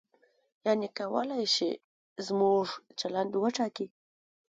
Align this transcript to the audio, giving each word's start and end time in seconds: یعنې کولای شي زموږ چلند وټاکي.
یعنې 0.65 0.87
کولای 0.99 1.43
شي 1.55 1.71
زموږ 2.27 2.65
چلند 2.99 3.31
وټاکي. 3.37 3.87